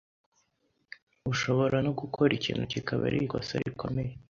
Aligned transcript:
Ushobora 1.31 1.77
no 1.85 1.91
gukora 1.99 2.31
ikintu 2.39 2.63
kikaba 2.73 3.01
ari 3.09 3.17
ikosa 3.23 3.53
rikomeye 3.65 4.11